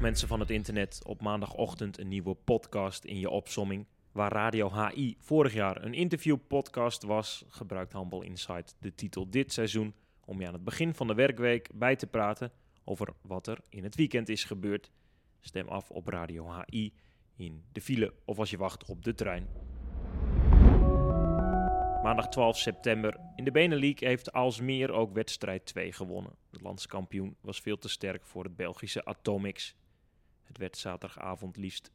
mensen 0.00 0.28
van 0.28 0.40
het 0.40 0.50
internet 0.50 1.00
op 1.04 1.22
maandagochtend 1.22 1.98
een 1.98 2.08
nieuwe 2.08 2.34
podcast 2.34 3.04
in 3.04 3.18
je 3.18 3.30
opsomming. 3.30 3.86
Waar 4.12 4.32
Radio 4.32 4.72
HI 4.72 5.16
vorig 5.18 5.52
jaar 5.52 5.84
een 5.84 5.94
interviewpodcast 5.94 7.02
was, 7.02 7.44
gebruikt 7.48 7.92
Humble 7.92 8.24
Insight 8.24 8.76
de 8.80 8.94
titel 8.94 9.30
dit 9.30 9.52
seizoen 9.52 9.94
om 10.24 10.40
je 10.40 10.46
aan 10.46 10.52
het 10.52 10.64
begin 10.64 10.94
van 10.94 11.06
de 11.06 11.14
werkweek 11.14 11.70
bij 11.74 11.96
te 11.96 12.06
praten 12.06 12.52
over 12.84 13.08
wat 13.22 13.46
er 13.46 13.58
in 13.68 13.84
het 13.84 13.94
weekend 13.94 14.28
is 14.28 14.44
gebeurd. 14.44 14.90
Stem 15.40 15.68
af 15.68 15.90
op 15.90 16.06
Radio 16.06 16.50
HI 16.66 16.92
in 17.36 17.64
de 17.72 17.80
file 17.80 18.14
of 18.24 18.38
als 18.38 18.50
je 18.50 18.56
wacht 18.56 18.84
op 18.84 19.04
de 19.04 19.14
trein. 19.14 19.46
Maandag 22.02 22.28
12 22.28 22.58
september. 22.58 23.20
In 23.36 23.44
de 23.44 23.50
Benelux 23.50 24.00
heeft 24.00 24.32
Alsmeer 24.32 24.90
ook 24.90 25.12
wedstrijd 25.12 25.64
2 25.64 25.92
gewonnen. 25.92 26.32
De 26.50 26.58
landskampioen 26.62 27.36
was 27.40 27.60
veel 27.60 27.78
te 27.78 27.88
sterk 27.88 28.26
voor 28.26 28.44
het 28.44 28.56
Belgische 28.56 29.04
Atomics. 29.04 29.76
Het 30.48 30.58
werd 30.58 30.76
zaterdagavond 30.76 31.56
liefst 31.56 31.90
23-40. 31.90 31.92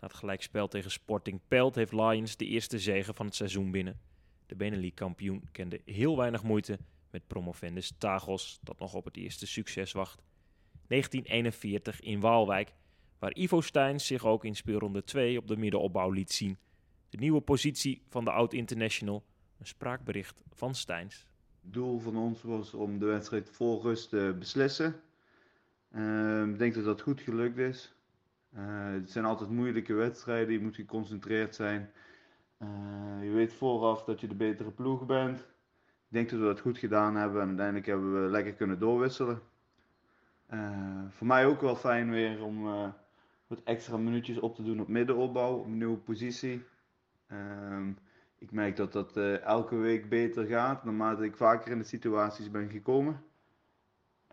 Na 0.00 0.06
het 0.06 0.14
gelijkspel 0.14 0.68
tegen 0.68 0.90
Sporting 0.90 1.40
Pelt 1.48 1.74
heeft 1.74 1.92
Lions 1.92 2.36
de 2.36 2.46
eerste 2.46 2.78
zege 2.78 3.14
van 3.14 3.26
het 3.26 3.34
seizoen 3.34 3.70
binnen. 3.70 4.00
De 4.46 4.54
Benelux-kampioen 4.54 5.48
kende 5.52 5.80
heel 5.84 6.16
weinig 6.16 6.42
moeite 6.42 6.78
met 7.10 7.26
promovendus 7.26 7.92
Tagos, 7.98 8.58
dat 8.62 8.78
nog 8.78 8.94
op 8.94 9.04
het 9.04 9.16
eerste 9.16 9.46
succes 9.46 9.92
wacht. 9.92 10.22
1941 10.86 12.00
in 12.00 12.20
Waalwijk, 12.20 12.74
waar 13.18 13.36
Ivo 13.36 13.60
Steins 13.60 14.06
zich 14.06 14.24
ook 14.24 14.44
in 14.44 14.56
speelronde 14.56 15.04
2 15.04 15.38
op 15.38 15.46
de 15.48 15.56
middenopbouw 15.56 16.10
liet 16.10 16.32
zien. 16.32 16.58
De 17.08 17.18
nieuwe 17.18 17.40
positie 17.40 18.02
van 18.08 18.24
de 18.24 18.30
oud-international, 18.30 19.24
een 19.58 19.66
spraakbericht 19.66 20.42
van 20.52 20.74
Steins. 20.74 21.26
Het 21.62 21.72
doel 21.72 21.98
van 21.98 22.16
ons 22.16 22.42
was 22.42 22.74
om 22.74 22.98
de 22.98 23.06
wedstrijd 23.06 23.50
vol 23.50 23.82
rust 23.82 24.08
te 24.08 24.36
beslissen. 24.38 25.00
Ehm, 25.92 26.50
ik 26.50 26.58
denk 26.58 26.74
dat 26.74 26.84
dat 26.84 27.00
goed 27.00 27.20
gelukt 27.20 27.58
is. 27.58 27.94
Uh, 28.56 28.92
het 28.92 29.10
zijn 29.10 29.24
altijd 29.24 29.50
moeilijke 29.50 29.94
wedstrijden, 29.94 30.52
je 30.52 30.60
moet 30.60 30.74
geconcentreerd 30.74 31.54
zijn. 31.54 31.90
Uh, 32.58 32.68
je 33.22 33.30
weet 33.30 33.52
vooraf 33.52 34.04
dat 34.04 34.20
je 34.20 34.26
de 34.26 34.34
betere 34.34 34.70
ploeg 34.70 35.06
bent. 35.06 35.38
Ik 35.38 36.14
denk 36.14 36.30
dat 36.30 36.38
we 36.38 36.44
dat 36.44 36.60
goed 36.60 36.78
gedaan 36.78 37.16
hebben 37.16 37.40
en 37.40 37.46
uiteindelijk 37.48 37.86
hebben 37.86 38.22
we 38.22 38.30
lekker 38.30 38.52
kunnen 38.52 38.78
doorwisselen. 38.78 39.40
Uh, 40.50 41.02
voor 41.08 41.26
mij 41.26 41.46
ook 41.46 41.60
wel 41.60 41.76
fijn 41.76 42.10
weer 42.10 42.42
om 42.42 42.64
wat 43.46 43.62
extra 43.64 43.96
minuutjes 43.96 44.38
op 44.38 44.54
te 44.54 44.62
doen 44.62 44.80
op 44.80 44.88
middenopbouw, 44.88 45.58
op 45.58 45.64
een 45.64 45.78
nieuwe 45.78 45.96
positie. 45.96 46.64
Um, 47.32 47.98
ik 48.38 48.52
merk 48.52 48.76
dat 48.76 48.92
dat 48.92 49.16
elke 49.42 49.76
week 49.76 50.08
beter 50.08 50.46
gaat 50.46 50.84
naarmate 50.84 51.24
ik 51.24 51.36
vaker 51.36 51.70
in 51.70 51.78
de 51.78 51.84
situaties 51.84 52.50
ben 52.50 52.70
gekomen. 52.70 53.22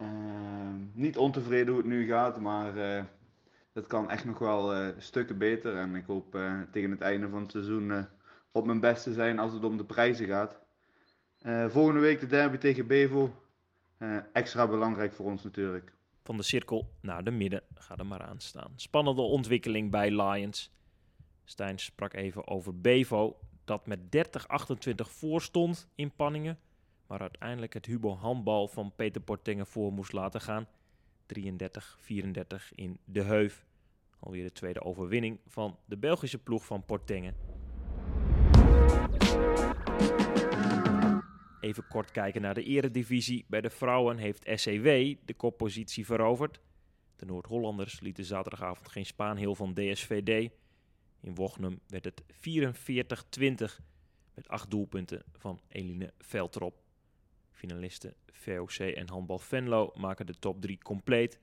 Uh, 0.02 0.08
niet 0.94 1.18
ontevreden 1.18 1.68
hoe 1.68 1.78
het 1.78 1.92
nu 1.92 2.08
gaat, 2.08 2.40
maar 2.40 2.78
uh, 2.78 3.04
dat 3.74 3.88
kan 3.88 4.10
echt 4.10 4.26
nog 4.26 4.40
wel 4.40 4.82
uh, 4.82 4.88
stukken 4.98 5.38
beter. 5.38 5.76
En 5.76 5.96
ik 5.96 6.06
hoop 6.06 6.38
tegen 6.72 6.92
het 6.92 7.02
einde 7.02 7.30
van 7.30 7.42
het 7.42 7.52
seizoen 7.52 8.08
op 8.52 8.66
mijn 8.66 8.80
beste 8.80 9.14
zijn 9.14 9.40
als 9.40 9.54
het 9.54 9.64
om 9.64 9.78
de 9.78 9.86
prijzen 9.86 10.28
gaat. 10.28 10.60
volgende 11.72 12.00
week 12.00 12.20
de 12.20 12.28
derby 12.28 12.58
tegen 12.58 12.88
Bevo. 12.88 13.44
extra 14.34 14.68
belangrijk 14.68 15.14
voor 15.14 15.26
ons 15.26 15.44
natuurlijk. 15.44 15.94
Van 16.24 16.38
de 16.38 16.44
cirkel 16.44 16.90
naar 17.02 17.24
de 17.24 17.32
midden 17.32 17.62
gaat 17.74 18.00
er 18.00 18.06
maar 18.06 18.22
aan 18.22 18.40
staan. 18.40 18.72
Spannende 18.76 19.22
ontwikkeling 19.22 19.92
bij 19.92 20.22
Lions. 20.22 20.72
Stijn 21.44 21.80
sprak 21.80 22.14
even 22.14 22.48
over 22.48 22.82
Bevo, 22.82 23.40
dat 23.66 23.88
met 23.88 24.00
30-28 24.00 24.94
voor 24.96 25.42
stond 25.42 25.88
in 25.96 26.12
Panningen, 26.16 26.60
maar 27.08 27.20
uiteindelijk 27.20 27.74
het 27.74 27.86
Hubo 27.86 28.16
handbal 28.16 28.68
van 28.68 28.94
Peter 28.96 29.22
Portengen 29.22 29.68
voor 29.68 29.94
moest 29.94 30.14
laten 30.14 30.42
gaan. 30.42 30.68
33-34 31.26 31.46
in 32.76 32.98
De 33.06 33.22
Heuf. 33.22 33.66
Alweer 34.20 34.44
de 34.44 34.52
tweede 34.52 34.82
overwinning 34.82 35.40
van 35.48 35.78
de 35.86 35.98
Belgische 35.98 36.38
ploeg 36.38 36.66
van 36.66 36.86
Portengen. 36.86 37.36
Even 41.60 41.88
kort 41.88 42.12
kijken 42.12 42.42
naar 42.42 42.54
de 42.54 42.64
eredivisie. 42.64 43.46
Bij 43.48 43.62
de 43.62 43.70
vrouwen 43.70 44.18
heeft 44.18 44.50
SCW 44.56 44.86
de 45.26 45.34
koppositie 45.38 46.06
veroverd. 46.06 46.60
De 47.16 47.26
Noord-Hollanders 47.26 48.00
lieten 48.00 48.26
zaterdagavond 48.26 48.90
geen 48.90 49.06
spaanheel 49.06 49.56
van 49.56 49.74
DSVD. 49.74 50.52
In 51.20 51.36
Wochnum 51.36 51.80
werd 51.88 52.06
het 52.06 52.24
44-20 52.24 53.82
met 54.34 54.48
acht 54.48 54.70
doelpunten 54.70 55.24
van 55.38 55.60
Eline 55.68 56.14
Veltrop. 56.20 56.85
Finalisten 57.56 58.14
VOC 58.32 58.80
en 58.80 59.10
Handbal 59.10 59.40
Venlo 59.40 59.92
maken 59.94 60.26
de 60.26 60.40
top 60.40 60.62
3 60.62 60.78
compleet. 60.78 61.40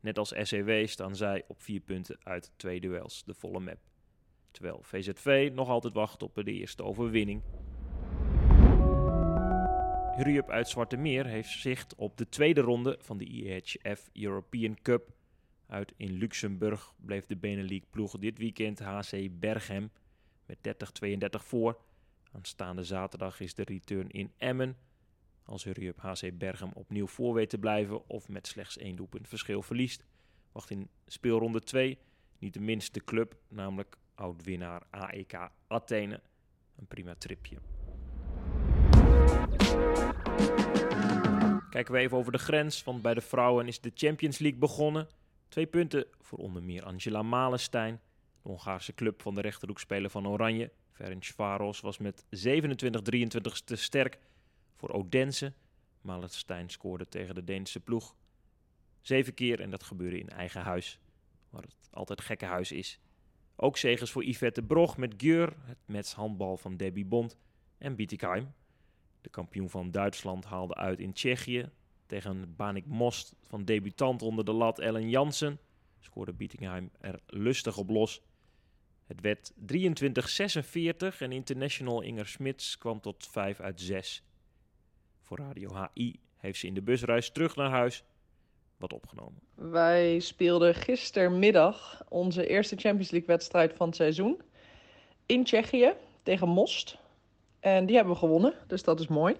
Net 0.00 0.18
als 0.18 0.34
SEW 0.42 0.86
staan 0.86 1.16
zij 1.16 1.44
op 1.48 1.62
vier 1.62 1.80
punten 1.80 2.18
uit 2.22 2.52
twee 2.56 2.80
duels, 2.80 3.24
de 3.24 3.34
volle 3.34 3.60
map. 3.60 3.78
Terwijl 4.50 4.78
VZV 4.82 5.50
nog 5.52 5.68
altijd 5.68 5.92
wacht 5.92 6.22
op 6.22 6.34
de 6.34 6.52
eerste 6.52 6.82
overwinning. 6.82 7.42
Hurriup 10.16 10.50
uit 10.50 10.68
Zwarte 10.68 10.96
Meer 10.96 11.26
heeft 11.26 11.50
zicht 11.50 11.94
op 11.94 12.16
de 12.16 12.28
tweede 12.28 12.60
ronde 12.60 12.98
van 13.00 13.18
de 13.18 13.24
IHF 13.24 14.10
European 14.12 14.78
Cup. 14.82 15.12
Uit 15.66 15.92
in 15.96 16.12
Luxemburg 16.12 16.94
bleef 16.96 17.26
de 17.26 17.36
Benelux-ploeg 17.36 18.18
dit 18.18 18.38
weekend 18.38 18.78
HC 18.78 19.40
Berghem 19.40 19.90
met 20.46 20.58
30-32 21.04 21.18
voor. 21.30 21.80
Aanstaande 22.32 22.84
zaterdag 22.84 23.40
is 23.40 23.54
de 23.54 23.64
return 23.64 24.10
in 24.10 24.32
Emmen. 24.36 24.76
Als 25.44 25.64
Hurriup 25.64 26.00
HC 26.00 26.38
Berghem 26.38 26.70
opnieuw 26.74 27.06
voor 27.06 27.34
weet 27.34 27.50
te 27.50 27.58
blijven 27.58 28.08
of 28.08 28.28
met 28.28 28.46
slechts 28.46 28.78
één 28.78 28.96
doelpunt 28.96 29.28
verschil 29.28 29.62
verliest, 29.62 30.04
wacht 30.52 30.70
in 30.70 30.88
speelronde 31.06 31.60
2 31.60 31.98
niet 32.38 32.54
de 32.54 32.60
minste 32.60 33.04
club, 33.04 33.36
namelijk 33.48 33.96
oud-winnaar 34.14 34.82
AEK 34.90 35.50
Athene. 35.66 36.20
Een 36.76 36.86
prima 36.86 37.14
tripje. 37.14 37.56
Kijken 41.70 41.92
we 41.92 41.98
even 41.98 42.16
over 42.16 42.32
de 42.32 42.38
grens, 42.38 42.84
want 42.84 43.02
bij 43.02 43.14
de 43.14 43.20
vrouwen 43.20 43.66
is 43.66 43.80
de 43.80 43.90
Champions 43.94 44.38
League 44.38 44.58
begonnen. 44.58 45.08
Twee 45.48 45.66
punten 45.66 46.06
voor 46.20 46.38
onder 46.38 46.62
meer 46.62 46.84
Angela 46.84 47.22
Malenstein, 47.22 48.00
de 48.42 48.48
Hongaarse 48.48 48.94
club 48.94 49.22
van 49.22 49.34
de 49.34 49.40
rechterhoekspeler 49.40 50.10
van 50.10 50.28
Oranje. 50.28 50.70
Ferencvaros 50.92 51.80
was 51.80 51.98
met 51.98 52.24
27-23 52.24 52.26
te 53.64 53.76
sterk 53.76 54.18
voor 54.84 54.94
Odense. 54.94 55.52
Malenstein 56.00 56.70
scoorde 56.70 57.08
tegen 57.08 57.34
de 57.34 57.44
Deense 57.44 57.80
ploeg 57.80 58.16
zeven 59.00 59.34
keer 59.34 59.60
en 59.60 59.70
dat 59.70 59.82
gebeurde 59.82 60.18
in 60.18 60.28
eigen 60.28 60.62
huis, 60.62 60.98
waar 61.50 61.62
het 61.62 61.76
altijd 61.90 62.20
gekke 62.20 62.44
huis 62.44 62.72
is. 62.72 63.00
Ook 63.56 63.76
zegens 63.76 64.10
voor 64.10 64.24
Yvette 64.24 64.62
Brog 64.62 64.96
met 64.96 65.14
Gjör, 65.16 65.52
het 65.60 65.78
met 65.86 66.12
handbal 66.12 66.56
van 66.56 66.76
Debbie 66.76 67.04
Bond 67.04 67.36
en 67.78 67.96
Bietigheim. 67.96 68.54
De 69.20 69.28
kampioen 69.28 69.70
van 69.70 69.90
Duitsland 69.90 70.44
haalde 70.44 70.74
uit 70.74 71.00
in 71.00 71.12
Tsjechië 71.12 71.70
tegen 72.06 72.54
Banik 72.56 72.86
Most 72.86 73.34
van 73.42 73.64
debutant 73.64 74.22
onder 74.22 74.44
de 74.44 74.52
lat 74.52 74.78
Ellen 74.78 75.08
Jansen. 75.08 75.58
Scoorde 76.00 76.32
Bietigheim 76.32 76.90
er 77.00 77.20
lustig 77.26 77.76
op 77.76 77.88
los. 77.90 78.22
Het 79.06 79.20
werd 79.20 79.52
23-46 79.52 81.18
en 81.18 81.32
international 81.32 82.00
Inger 82.00 82.26
Smits 82.26 82.78
kwam 82.78 83.00
tot 83.00 83.26
5 83.26 83.60
uit 83.60 83.80
6. 83.80 84.22
Voor 85.24 85.38
Radio 85.38 85.70
HI 85.92 86.20
heeft 86.36 86.58
ze 86.58 86.66
in 86.66 86.74
de 86.74 86.82
busreis 86.82 87.30
terug 87.30 87.56
naar 87.56 87.70
huis 87.70 88.04
wat 88.76 88.92
opgenomen. 88.92 89.40
Wij 89.54 90.18
speelden 90.18 90.74
gistermiddag 90.74 92.02
onze 92.08 92.46
eerste 92.46 92.76
Champions 92.76 93.10
League 93.10 93.28
wedstrijd 93.28 93.72
van 93.74 93.86
het 93.86 93.96
seizoen. 93.96 94.40
In 95.26 95.44
Tsjechië 95.44 95.92
tegen 96.22 96.48
Most. 96.48 96.98
En 97.60 97.86
die 97.86 97.96
hebben 97.96 98.12
we 98.12 98.18
gewonnen, 98.18 98.54
dus 98.66 98.82
dat 98.82 99.00
is 99.00 99.06
mooi. 99.06 99.36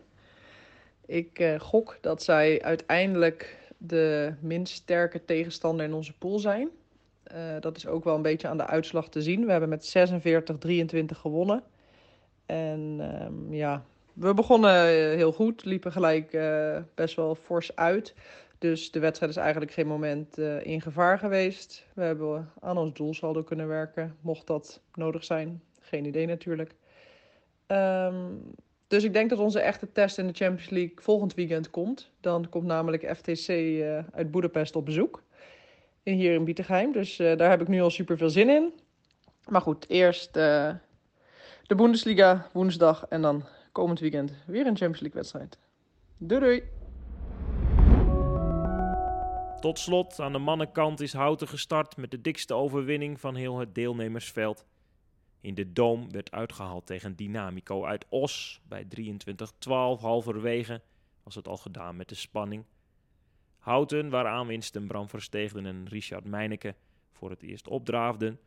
Ik 1.06 1.38
uh, 1.38 1.60
gok 1.60 1.98
dat 2.00 2.22
zij 2.22 2.62
uiteindelijk 2.62 3.58
de 3.78 4.34
minst 4.40 4.74
sterke 4.74 5.24
tegenstander 5.24 5.86
in 5.86 5.94
onze 5.94 6.18
pool 6.18 6.38
zijn. 6.38 6.68
Uh, 7.34 7.60
dat 7.60 7.76
is 7.76 7.86
ook 7.86 8.04
wel 8.04 8.14
een 8.14 8.22
beetje 8.22 8.48
aan 8.48 8.56
de 8.56 8.66
uitslag 8.66 9.08
te 9.08 9.22
zien. 9.22 9.44
We 9.44 9.50
hebben 9.50 9.68
met 9.68 9.94
46-23 10.92 11.04
gewonnen. 11.06 11.62
En 12.46 13.00
um, 13.24 13.54
ja, 13.54 13.84
we 14.14 14.34
begonnen 14.34 14.86
heel 15.16 15.32
goed, 15.32 15.64
liepen 15.64 15.92
gelijk 15.92 16.32
uh, 16.32 16.76
best 16.94 17.16
wel 17.16 17.34
fors 17.34 17.76
uit. 17.76 18.14
Dus 18.58 18.90
de 18.90 18.98
wedstrijd 18.98 19.32
is 19.32 19.38
eigenlijk 19.38 19.72
geen 19.72 19.86
moment 19.86 20.38
uh, 20.38 20.66
in 20.66 20.80
gevaar 20.80 21.18
geweest. 21.18 21.86
We 21.94 22.02
hebben 22.02 22.50
aan 22.60 22.78
ons 22.78 22.94
doelsaldo 22.94 23.42
kunnen 23.42 23.68
werken, 23.68 24.16
mocht 24.20 24.46
dat 24.46 24.80
nodig 24.94 25.24
zijn. 25.24 25.62
Geen 25.80 26.04
idee 26.04 26.26
natuurlijk. 26.26 26.74
Um, 27.66 28.54
dus 28.88 29.04
ik 29.04 29.12
denk 29.12 29.30
dat 29.30 29.38
onze 29.38 29.60
echte 29.60 29.92
test 29.92 30.18
in 30.18 30.26
de 30.26 30.32
Champions 30.32 30.70
League 30.70 30.94
volgend 30.94 31.34
weekend 31.34 31.70
komt. 31.70 32.10
Dan 32.20 32.48
komt 32.48 32.66
namelijk 32.66 33.16
FTC 33.16 33.48
uit 34.12 34.30
Boedapest 34.30 34.76
op 34.76 34.84
bezoek. 34.84 35.22
Hier 36.02 36.34
in 36.34 36.44
Bietigheim. 36.44 36.92
Dus 36.92 37.16
daar 37.16 37.50
heb 37.50 37.60
ik 37.60 37.68
nu 37.68 37.80
al 37.80 37.90
super 37.90 38.16
veel 38.16 38.30
zin 38.30 38.48
in. 38.48 38.72
Maar 39.48 39.60
goed, 39.60 39.88
eerst 39.88 40.34
de 40.34 40.78
Bundesliga 41.66 42.48
woensdag. 42.52 43.06
En 43.08 43.22
dan 43.22 43.44
komend 43.74 44.00
weekend 44.00 44.34
weer 44.46 44.66
een 44.66 44.76
Champions 44.76 45.00
League 45.00 45.20
wedstrijd. 45.20 45.58
Doei 46.18 46.40
doei! 46.40 46.62
Tot 49.60 49.78
slot, 49.78 50.20
aan 50.20 50.32
de 50.32 50.38
mannenkant 50.38 51.00
is 51.00 51.12
Houten 51.12 51.48
gestart 51.48 51.96
met 51.96 52.10
de 52.10 52.20
dikste 52.20 52.54
overwinning 52.54 53.20
van 53.20 53.34
heel 53.34 53.58
het 53.58 53.74
deelnemersveld. 53.74 54.66
In 55.40 55.54
de 55.54 55.72
Doom 55.72 56.10
werd 56.10 56.30
uitgehaald 56.30 56.86
tegen 56.86 57.16
Dynamico 57.16 57.84
uit 57.84 58.06
Os. 58.08 58.60
Bij 58.68 58.84
23-12 58.84 58.88
halverwege 60.00 60.82
was 61.22 61.34
het 61.34 61.48
al 61.48 61.56
gedaan 61.56 61.96
met 61.96 62.08
de 62.08 62.14
spanning. 62.14 62.64
Houten, 63.58 64.10
waar 64.10 64.26
aanwinsten 64.26 64.86
Bram 64.86 65.08
Versteegden 65.08 65.66
en 65.66 65.88
Richard 65.88 66.24
Meineke 66.24 66.74
voor 67.12 67.30
het 67.30 67.42
eerst 67.42 67.68
opdraafden, 67.68 68.40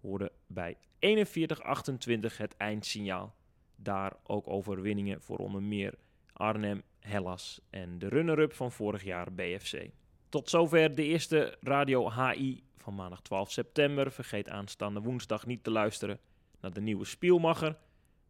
hoorde 0.00 0.32
bij 0.46 0.76
41-28 0.76 2.36
het 2.36 2.56
eindsignaal. 2.56 3.34
Daar 3.82 4.12
ook 4.22 4.48
overwinningen 4.48 5.22
voor 5.22 5.38
onder 5.38 5.62
meer 5.62 5.94
Arnhem, 6.32 6.82
Hellas 7.00 7.60
en 7.70 7.98
de 7.98 8.08
runner-up 8.08 8.52
van 8.52 8.72
vorig 8.72 9.04
jaar 9.04 9.32
BFC. 9.32 9.88
Tot 10.28 10.50
zover 10.50 10.94
de 10.94 11.04
eerste 11.04 11.56
Radio 11.60 12.10
HI 12.10 12.62
van 12.76 12.94
maandag 12.94 13.20
12 13.20 13.50
september. 13.50 14.12
Vergeet 14.12 14.48
aanstaande 14.48 15.00
woensdag 15.00 15.46
niet 15.46 15.64
te 15.64 15.70
luisteren 15.70 16.18
naar 16.60 16.72
de 16.72 16.80
nieuwe 16.80 17.04
Spielmacher. 17.04 17.76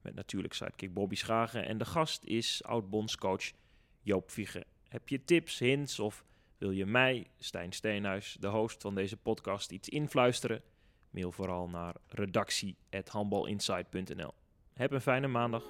Met 0.02 0.14
natuurlijk 0.14 0.55
sidekick 0.55 0.94
Bobby 0.94 1.14
Schagen. 1.14 1.67
En 1.67 1.79
de 1.79 1.85
gast 1.85 2.25
is 2.25 2.64
oud-bondscoach 2.64 3.52
Joop 4.00 4.31
Viege. 4.31 4.64
Heb 4.88 5.08
je 5.08 5.25
tips, 5.25 5.58
hints 5.58 5.99
of 5.99 6.25
wil 6.58 6.70
je 6.70 6.87
mij, 6.87 7.26
Stijn 7.38 7.73
Steenhuis, 7.73 8.37
de 8.41 8.47
host 8.47 8.82
van 8.82 8.94
deze 8.94 9.17
podcast, 9.17 9.70
iets 9.70 9.88
influisteren? 9.88 10.62
Mail 11.11 11.32
vooral 11.32 11.69
naar 11.69 11.94
redactie.handbalinsight.nl. 12.06 14.39
Heb 14.81 14.93
een 14.93 15.00
fijne 15.00 15.27
maandag. 15.27 15.62